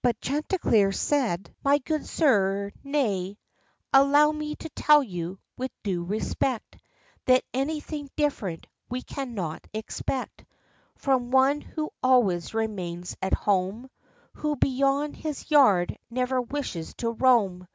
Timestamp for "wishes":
16.40-16.94